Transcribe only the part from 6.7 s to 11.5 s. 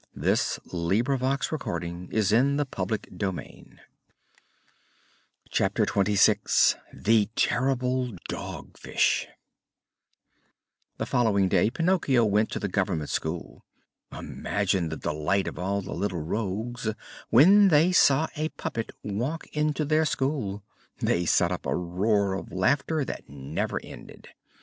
THE TERRIBLE DOG FISH The following